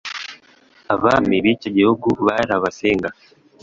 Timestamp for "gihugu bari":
1.77-2.51